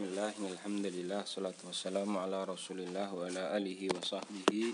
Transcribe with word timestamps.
Bismillah, 0.00 0.32
alhamdulillah, 0.32 1.28
salatu 1.28 1.68
wassalamu 1.68 2.24
ala 2.24 2.48
rasulillah 2.48 3.12
wa 3.12 3.28
ala 3.28 3.52
alihi 3.52 3.92
wa 3.92 4.00
sahbihi 4.00 4.72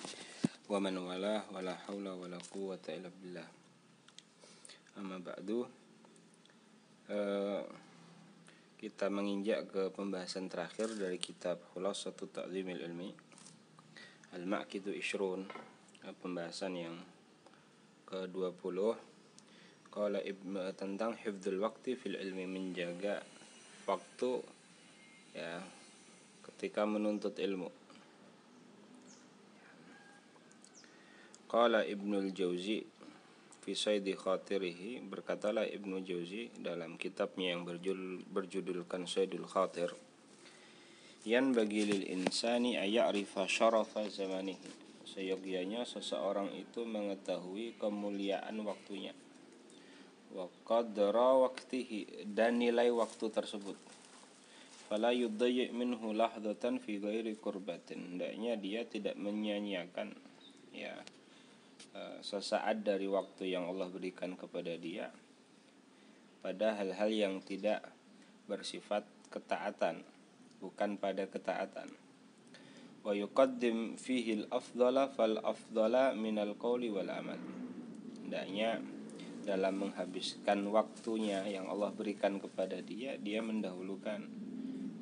wa 0.70 0.78
man 0.78 0.94
walah 1.02 1.42
wa 1.50 1.58
la 1.66 1.74
hawla 1.74 2.14
wa 2.14 2.30
la 2.30 2.38
quwwata 2.38 2.94
illa 2.94 3.10
billah. 3.10 3.42
Amma 4.94 5.18
ba'du 5.18 5.66
uh, 7.10 7.62
Kita 8.78 9.10
menginjak 9.10 9.66
ke 9.66 9.82
pembahasan 9.90 10.46
terakhir 10.46 10.94
dari 10.94 11.18
kitab 11.18 11.58
Khulasatu 11.74 12.30
Ta'zimil 12.30 12.86
Ilmi 12.86 13.10
Al-Ma'kidu 14.30 14.94
Ishrun 14.94 15.42
Pembahasan 16.22 16.78
yang 16.78 17.02
ke-20 18.06 18.78
Qala 19.90 20.22
tentang 20.78 21.18
hifdzul 21.18 21.58
waktu 21.58 21.98
fil 21.98 22.14
ilmi 22.14 22.46
menjaga 22.46 23.26
waktu 23.90 24.54
ya 25.36 25.60
ketika 26.48 26.88
menuntut 26.88 27.36
ilmu. 27.36 27.68
Qala 31.46 31.84
Ibnul 31.84 32.32
Jauzi 32.32 32.80
fi 33.60 33.72
Saidi 33.76 34.16
Khatirihi 34.16 35.04
berkatalah 35.04 35.68
Ibnu 35.68 36.00
Jauzi 36.00 36.48
dalam 36.56 36.96
kitabnya 36.96 37.52
yang 37.52 37.68
berjudul, 37.68 38.24
berjudulkan 38.26 39.04
Saidul 39.04 39.44
Khatir 39.44 39.92
Yan 41.26 41.50
bagi 41.50 41.82
lil 41.82 42.06
insani 42.06 42.78
aya'rifa 42.78 43.50
syarafa 43.50 44.06
zamanihi. 44.06 44.70
Seyogianya 45.10 45.82
seseorang 45.82 46.54
itu 46.54 46.86
mengetahui 46.86 47.74
kemuliaan 47.82 48.54
waktunya. 48.62 49.10
Wa 50.30 50.46
qadra 50.62 51.34
waktihi 51.42 52.30
dan 52.30 52.62
nilai 52.62 52.94
waktu 52.94 53.26
tersebut 53.34 53.74
fala 54.86 55.10
yudayyi 55.10 55.74
minhu 55.74 56.14
lahdatan 56.14 56.78
fi 56.78 57.02
ghairi 57.02 57.34
kurbatin 57.36 58.14
hendaknya 58.14 58.54
dia 58.54 58.86
tidak 58.86 59.18
menyanyiakan 59.18 60.14
ya 60.70 60.94
e, 61.90 62.00
sesaat 62.22 62.84
dari 62.84 63.10
waktu 63.10 63.50
yang 63.50 63.66
Allah 63.66 63.88
berikan 63.90 64.38
kepada 64.38 64.76
dia. 64.76 65.10
Pada 66.44 66.78
hal-hal 66.78 67.10
yang 67.10 67.34
tidak 67.42 67.82
bersifat 68.46 69.02
ketaatan 69.34 70.06
bukan 70.62 70.94
pada 70.94 71.26
ketaatan. 71.26 71.90
Wa 73.02 73.10
yuqaddim 73.10 73.98
fihi 73.98 74.46
al-afdala 74.46 75.10
fal 75.10 75.42
afdala 75.42 76.14
minal 76.14 76.54
qawli 76.54 76.94
wal 76.94 77.10
amal. 77.10 77.40
Hendaknya 78.22 78.78
dalam 79.42 79.78
menghabiskan 79.78 80.66
waktunya 80.70 81.42
yang 81.46 81.70
Allah 81.70 81.94
berikan 81.94 82.42
kepada 82.42 82.82
dia 82.82 83.14
dia 83.14 83.38
mendahulukan 83.46 84.45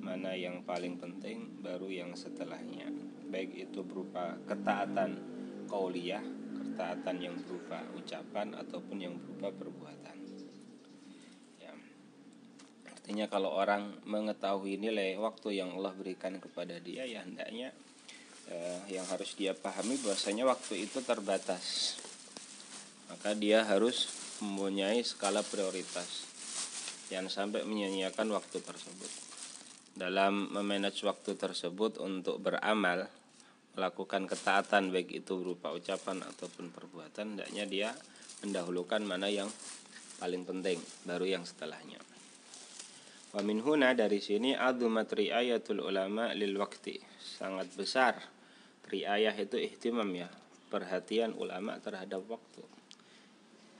mana 0.04 0.36
yang 0.36 0.60
paling 0.68 1.00
penting 1.00 1.64
baru 1.64 1.88
yang 1.88 2.12
setelahnya. 2.12 2.92
Baik 3.32 3.56
itu 3.56 3.80
berupa 3.80 4.36
ketaatan 4.44 5.16
kauliyah 5.72 6.20
ketaatan 6.54 7.16
yang 7.24 7.36
berupa 7.40 7.80
ucapan 7.96 8.52
ataupun 8.52 9.00
yang 9.00 9.16
berupa 9.16 9.48
perbuatan. 9.48 10.16
Ya. 11.58 11.72
artinya 12.92 13.26
kalau 13.32 13.56
orang 13.56 13.96
mengetahui 14.04 14.76
nilai 14.76 15.16
waktu 15.16 15.64
yang 15.64 15.72
Allah 15.80 15.96
berikan 15.96 16.36
kepada 16.36 16.76
dia 16.84 17.08
ya 17.08 17.24
hendaknya 17.24 17.72
eh, 18.52 18.80
yang 18.92 19.08
harus 19.08 19.32
dia 19.34 19.56
pahami 19.56 19.96
bahwasanya 20.04 20.44
waktu 20.44 20.84
itu 20.84 21.00
terbatas. 21.00 21.96
Maka 23.08 23.32
dia 23.32 23.64
harus 23.64 24.12
mempunyai 24.44 25.00
skala 25.00 25.40
prioritas 25.40 26.34
jangan 27.08 27.30
sampai 27.30 27.62
menyanyiakan 27.62 28.32
waktu 28.32 28.58
tersebut 28.58 29.12
dalam 29.94 30.50
memanage 30.50 31.06
waktu 31.06 31.38
tersebut 31.38 32.02
untuk 32.02 32.42
beramal 32.42 33.06
melakukan 33.74 34.26
ketaatan 34.30 34.94
baik 34.94 35.10
itu 35.10 35.34
berupa 35.38 35.74
ucapan 35.74 36.22
ataupun 36.22 36.70
perbuatan 36.70 37.34
hendaknya 37.34 37.64
dia 37.66 37.90
mendahulukan 38.42 39.02
mana 39.02 39.26
yang 39.26 39.50
paling 40.18 40.46
penting 40.46 40.78
baru 41.06 41.26
yang 41.38 41.44
setelahnya. 41.46 41.98
Wa 43.34 43.42
min 43.42 43.58
huna 43.66 43.98
dari 43.98 44.22
sini 44.22 44.54
azumat 44.54 45.10
riayatul 45.10 45.82
ulama 45.82 46.30
lil 46.38 46.54
wakti. 46.54 47.02
Sangat 47.18 47.66
besar 47.74 48.14
riayah 48.86 49.34
itu 49.34 49.58
ihtimam 49.58 50.06
ya 50.14 50.30
perhatian 50.70 51.34
ulama 51.34 51.78
terhadap 51.82 52.22
waktu 52.30 52.62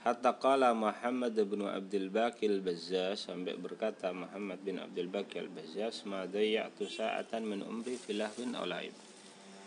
Hatta 0.04 0.36
qala 0.36 0.76
Muhammad 0.76 1.32
bin 1.32 1.64
Abdul 1.64 2.12
Baqil 2.12 2.60
Bazzaz 2.60 3.24
sampai 3.24 3.56
berkata 3.56 4.12
Muhammad 4.12 4.60
bin 4.60 4.76
Abdul 4.76 5.08
Baqil 5.08 5.48
Bazzaz 5.48 6.04
ma 6.04 6.28
dayya'tu 6.28 6.84
sa'atan 6.84 7.48
min 7.48 7.64
umri 7.64 7.96
filahwin 7.96 8.52
aw 8.52 8.68
laib. 8.68 8.92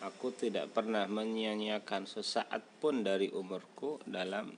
Aku 0.05 0.29
tidak 0.37 0.69
pernah 0.77 1.09
menyia-nyiakan 1.09 2.05
sesaat 2.05 2.61
pun 2.77 3.01
dari 3.01 3.33
umurku 3.33 3.97
dalam 4.05 4.53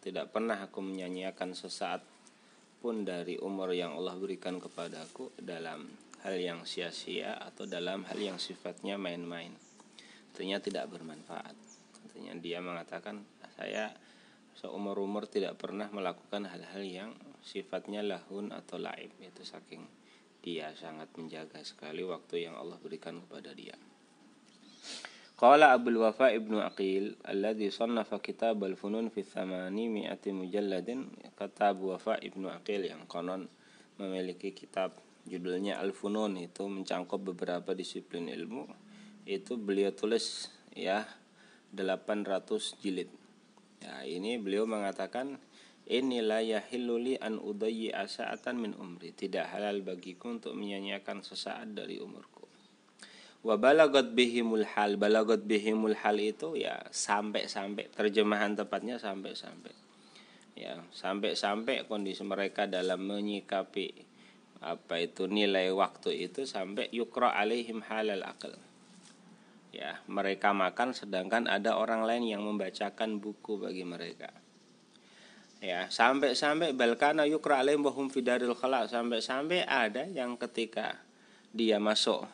tidak 0.00 0.32
pernah 0.32 0.56
aku 0.64 0.80
menyanyiakan 0.80 1.52
sesaat 1.52 2.00
pun 2.80 3.04
dari 3.04 3.36
umur 3.36 3.76
yang 3.76 3.92
Allah 4.00 4.16
berikan 4.16 4.56
kepadaku 4.56 5.28
dalam 5.36 5.84
hal 6.24 6.40
yang 6.40 6.64
sia-sia 6.64 7.36
atau 7.36 7.68
dalam 7.68 8.08
hal 8.08 8.16
yang 8.16 8.40
sifatnya 8.40 8.96
main-main. 8.96 9.52
Artinya 10.32 10.56
tidak 10.56 10.88
bermanfaat. 10.88 11.52
Artinya 12.08 12.32
dia 12.40 12.64
mengatakan 12.64 13.20
saya 13.60 13.92
seumur-umur 14.60 15.24
tidak 15.24 15.56
pernah 15.56 15.88
melakukan 15.88 16.44
hal-hal 16.44 16.84
yang 16.84 17.10
sifatnya 17.40 18.04
lahun 18.04 18.52
atau 18.52 18.76
laib. 18.76 19.08
Itu 19.24 19.40
saking 19.40 19.80
dia 20.44 20.76
sangat 20.76 21.08
menjaga 21.16 21.64
sekali 21.64 22.04
waktu 22.04 22.44
yang 22.44 22.60
Allah 22.60 22.76
berikan 22.76 23.24
kepada 23.24 23.56
dia. 23.56 23.72
Qala 25.40 25.72
Abdul 25.72 26.04
Wafa 26.04 26.36
Ibnu 26.36 26.60
Aqil 26.60 27.16
alladhi 27.24 27.72
sannafa 27.72 28.20
kitab 28.20 28.60
al-funun 28.60 29.08
fi 29.08 29.24
thamani 29.24 29.88
mi'ati 29.88 30.36
mujalladin 30.36 31.08
kata 31.32 31.72
Abu 31.72 31.96
Wafa 31.96 32.20
Ibnu 32.20 32.52
Aqil 32.52 32.92
yang 32.92 33.08
konon 33.08 33.48
memiliki 33.96 34.52
kitab 34.52 34.92
judulnya 35.24 35.80
Al-Funun 35.80 36.36
itu 36.40 36.68
mencangkup 36.68 37.32
beberapa 37.32 37.72
disiplin 37.72 38.28
ilmu. 38.28 38.68
Itu 39.24 39.56
beliau 39.56 39.96
tulis 39.96 40.52
ya 40.76 41.08
800 41.72 42.80
jilid 42.84 43.08
Ya, 43.80 44.04
ini 44.04 44.36
beliau 44.36 44.68
mengatakan 44.68 45.40
inilah 45.88 46.44
yahilluli 46.44 47.16
an 47.16 47.40
udayyi 47.40 47.90
asa'atan 47.96 48.60
min 48.60 48.72
umri. 48.76 49.16
Tidak 49.16 49.48
halal 49.50 49.80
bagiku 49.80 50.30
untuk 50.36 50.52
menyanyiakan 50.52 51.24
sesaat 51.24 51.72
dari 51.72 51.96
umurku. 51.96 52.44
Wa 53.40 53.56
balagot 53.56 54.12
bihimul 54.12 54.68
hal. 54.76 55.00
Balagot 55.00 55.48
bihimul 55.48 55.96
hal 55.96 56.20
itu 56.20 56.60
ya 56.60 56.76
sampai-sampai 56.92 57.88
terjemahan 57.88 58.52
tepatnya 58.52 59.00
sampai-sampai. 59.00 59.72
Ya, 60.60 60.76
sampai-sampai 60.92 61.88
kondisi 61.88 62.20
mereka 62.20 62.68
dalam 62.68 63.08
menyikapi 63.08 64.10
apa 64.60 65.00
itu 65.00 65.24
nilai 65.24 65.72
waktu 65.72 66.28
itu 66.28 66.44
sampai 66.44 66.92
yukra 66.92 67.32
alaihim 67.32 67.80
halal 67.80 68.20
akal 68.28 68.52
ya 69.70 70.02
mereka 70.10 70.50
makan 70.50 70.94
sedangkan 70.94 71.46
ada 71.46 71.78
orang 71.78 72.02
lain 72.02 72.26
yang 72.26 72.42
membacakan 72.42 73.22
buku 73.22 73.62
bagi 73.62 73.86
mereka. 73.86 74.30
Ya 75.60 75.86
sampai-sampai 75.92 76.72
balkana 76.74 77.28
yukra 77.28 77.62
alaihim 77.62 77.84
fidaril 78.10 78.56
sampai-sampai 78.56 79.68
ada 79.68 80.08
yang 80.08 80.34
ketika 80.40 80.98
dia 81.52 81.76
masuk 81.76 82.24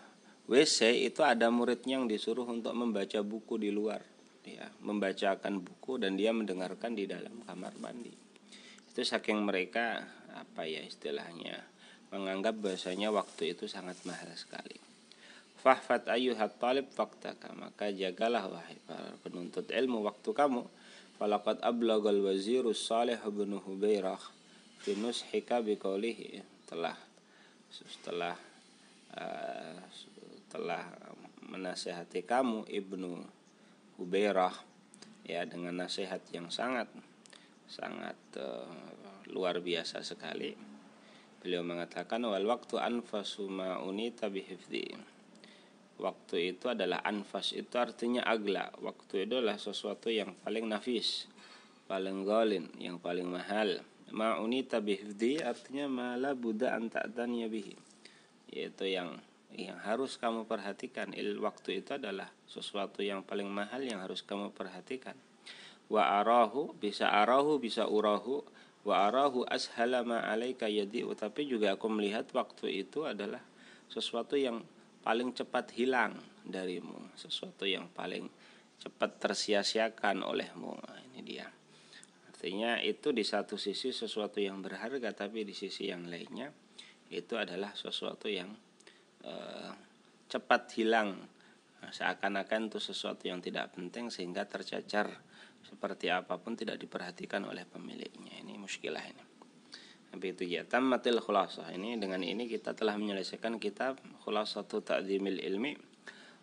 WC 0.47 1.11
itu 1.11 1.27
ada 1.27 1.51
muridnya 1.51 1.99
yang 1.99 2.07
disuruh 2.07 2.47
untuk 2.47 2.73
membaca 2.73 3.19
buku 3.21 3.59
di 3.61 3.75
luar. 3.75 4.01
Ya 4.47 4.71
membacakan 4.79 5.59
buku 5.59 5.99
dan 5.99 6.15
dia 6.15 6.31
mendengarkan 6.31 6.95
di 6.95 7.11
dalam 7.11 7.43
kamar 7.43 7.75
mandi. 7.83 8.15
Itu 8.87 9.03
saking 9.03 9.43
mereka 9.43 10.07
apa 10.31 10.71
ya 10.71 10.87
istilahnya 10.87 11.67
menganggap 12.15 12.55
bahasanya 12.63 13.11
waktu 13.11 13.59
itu 13.59 13.67
sangat 13.67 13.99
mahal 14.07 14.31
sekali 14.39 14.86
Fahfat 15.67 16.07
ayuhat 16.07 16.63
talib 16.63 16.87
faktaka 16.95 17.51
Maka 17.59 17.91
jagalah 17.91 18.47
wahai 18.47 18.79
para 18.87 19.19
penuntut 19.27 19.67
ilmu 19.67 20.07
waktu 20.07 20.31
kamu. 20.31 20.63
Falakat 21.19 21.59
ablagal 21.59 22.23
wazirus 22.23 22.87
salih 22.87 23.19
bin 23.35 23.59
Hubairah 23.59 24.23
Fi 24.79 24.95
nushika 24.95 25.59
biqaulihi. 25.59 26.39
Telah 26.71 26.95
Setelah 27.67 28.39
uh, 29.19 29.83
Telah 30.55 30.87
menasehati 31.51 32.23
kamu 32.23 32.71
Ibnu 32.71 33.27
Hubairah 33.99 34.55
Ya 35.27 35.43
dengan 35.51 35.83
nasihat 35.83 36.23
yang 36.31 36.47
sangat 36.55 36.87
Sangat 37.67 38.15
uh, 38.39 38.71
luar 39.35 39.59
biasa 39.59 40.07
sekali. 40.07 40.55
Beliau 41.43 41.67
mengatakan 41.67 42.23
wal 42.23 42.47
waktu 42.47 42.79
anfasu 42.79 43.51
ma'unita 43.51 44.31
bihifdi 44.31 45.16
waktu 45.97 46.57
itu 46.57 46.69
adalah 46.69 47.01
anfas 47.05 47.57
itu 47.57 47.77
artinya 47.77 48.25
agla. 48.25 48.73
Waktu 48.81 49.29
itu 49.29 49.41
adalah 49.41 49.57
sesuatu 49.57 50.13
yang 50.13 50.37
paling 50.45 50.69
nafis 50.69 51.29
paling 51.87 52.27
golin 52.27 52.67
yang 52.83 52.99
paling 52.99 53.31
mahal. 53.31 53.81
Ma'unita 54.11 54.83
bihdi 54.83 55.43
artinya 55.43 55.87
mala 55.91 56.35
buddha 56.35 56.75
anta'taniya 56.75 57.47
bihi. 57.51 57.75
Yaitu 58.51 58.91
yang 58.91 59.19
yang 59.55 59.79
harus 59.83 60.19
kamu 60.19 60.47
perhatikan. 60.47 61.15
Il 61.15 61.39
waktu 61.39 61.83
itu 61.83 61.97
adalah 61.97 62.31
sesuatu 62.47 63.03
yang 63.03 63.23
paling 63.23 63.49
mahal 63.49 63.83
yang 63.83 64.03
harus 64.03 64.23
kamu 64.23 64.53
perhatikan. 64.55 65.15
Wa 65.87 66.23
arahu 66.23 66.75
bisa 66.79 67.11
arahu 67.11 67.63
bisa 67.63 67.87
urahu. 67.87 68.43
Wa 68.87 69.11
arahu 69.11 69.43
ashala 69.51 70.07
ma 70.07 70.23
alaika 70.23 70.71
yadi 70.71 71.03
tapi 71.19 71.51
juga 71.51 71.75
aku 71.75 71.91
melihat 71.91 72.31
waktu 72.31 72.87
itu 72.87 73.03
adalah 73.03 73.43
sesuatu 73.91 74.39
yang 74.39 74.63
paling 75.07 75.31
cepat 75.31 75.71
hilang 75.79 76.19
darimu 76.43 77.15
sesuatu 77.15 77.63
yang 77.63 77.87
paling 77.95 78.27
cepat 78.83 79.23
tersia-siakan 79.23 80.27
olehmu. 80.27 80.75
Nah, 80.75 81.01
ini 81.15 81.23
dia. 81.23 81.47
Artinya 82.27 82.83
itu 82.83 83.15
di 83.15 83.23
satu 83.23 83.55
sisi 83.55 83.95
sesuatu 83.95 84.43
yang 84.43 84.59
berharga 84.59 85.15
tapi 85.15 85.47
di 85.47 85.55
sisi 85.55 85.87
yang 85.87 86.11
lainnya 86.11 86.51
itu 87.15 87.39
adalah 87.39 87.71
sesuatu 87.79 88.27
yang 88.27 88.51
Eh, 89.27 89.73
cepat 90.31 90.71
hilang. 90.79 91.19
Nah, 91.83 91.91
seakan-akan 91.91 92.71
itu 92.71 92.79
sesuatu 92.79 93.27
yang 93.27 93.43
tidak 93.43 93.75
penting 93.75 94.07
sehingga 94.07 94.47
tercacar 94.47 95.11
seperti 95.67 96.15
apa 96.15 96.39
pun 96.39 96.55
tidak 96.55 96.79
diperhatikan 96.79 97.43
oleh 97.43 97.67
pemiliknya. 97.67 98.39
Ini 98.39 98.55
muskilah 98.55 99.03
ini 99.03 99.26
tapi 100.17 100.33
itu 100.33 100.49
ya 100.49 100.65
tammatil 100.65 101.21
khulasah. 101.21 101.77
Ini 101.77 102.01
dengan 102.01 102.25
ini 102.25 102.49
kita 102.49 102.73
telah 102.73 102.97
menyelesaikan 102.97 103.61
kitab 103.61 104.01
khulasatu 104.25 104.81
ta'zimil 104.81 105.45
ilmi. 105.45 105.77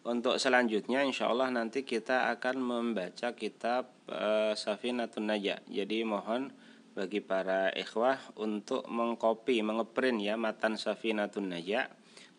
Untuk 0.05 0.37
selanjutnya 0.37 1.01
insya 1.01 1.33
Allah 1.33 1.49
nanti 1.49 1.81
kita 1.81 2.29
akan 2.37 2.61
membaca 2.61 3.33
kitab 3.33 3.89
uh, 4.13 4.53
Safinatun 4.53 5.25
Najah. 5.25 5.65
Jadi 5.65 6.05
mohon 6.05 6.53
bagi 6.93 7.25
para 7.25 7.73
ikhwah 7.73 8.21
untuk 8.37 8.85
mengcopy 8.85 9.65
mengeprint 9.65 10.21
ya 10.21 10.37
matan 10.37 10.77
Safinatun 10.77 11.49
Najah. 11.49 11.89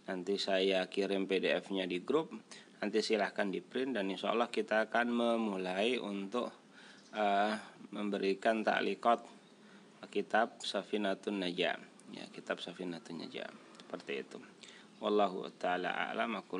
Nanti 0.06 0.38
saya 0.38 0.86
kirim 0.86 1.26
PDF-nya 1.26 1.90
di 1.90 1.98
grup. 1.98 2.30
Nanti 2.78 3.02
silahkan 3.02 3.50
di 3.50 3.58
print 3.58 3.98
dan 3.98 4.06
insya 4.06 4.30
Allah 4.30 4.54
kita 4.54 4.86
akan 4.86 5.06
memulai 5.10 5.98
untuk 5.98 6.46
uh, 7.10 7.58
memberikan 7.90 8.62
taklikot 8.62 9.34
kitab 10.08 10.60
Safinatun 10.60 11.40
Najam. 11.40 11.80
Ya, 12.12 12.24
kitab 12.30 12.60
Safinatun 12.60 13.24
Najam. 13.24 13.52
Seperti 13.80 14.24
itu. 14.24 14.38
Wallahu 15.02 15.50
taala 15.58 16.10
a'lam. 16.10 16.40
Aku 16.40 16.56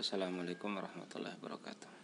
Assalamualaikum 0.00 0.74
warahmatullahi 0.74 1.36
wabarakatuh. 1.38 1.97